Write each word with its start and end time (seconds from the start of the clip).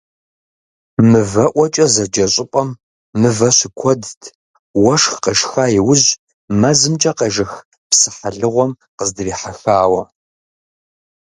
«МывэӀуэкӀэ» 1.09 1.85
зэджэ 1.93 2.25
щӀыпӀэм 2.33 2.69
мывэ 3.21 3.49
щыкуэдт, 3.57 4.21
уэшх 4.83 5.13
къешха 5.23 5.65
иужь, 5.77 6.07
мэзымкӀэ 6.59 7.11
къежэх 7.17 7.51
псыхьэлыгъуэм 7.89 8.71
къыздрихьэхауэ. 8.97 10.03